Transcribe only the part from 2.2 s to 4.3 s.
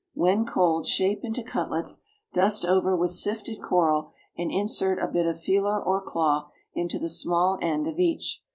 dust over with sifted coral,